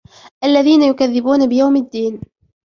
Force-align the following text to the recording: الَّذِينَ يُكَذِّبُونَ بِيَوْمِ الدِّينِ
الَّذِينَ 0.43 0.81
يُكَذِّبُونَ 0.81 1.49
بِيَوْمِ 1.49 1.75
الدِّينِ 1.75 2.21